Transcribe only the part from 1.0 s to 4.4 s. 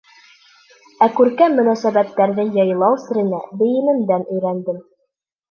Ә күркәм мөнәсәбәттәрҙе яйлау серенә бейемемдән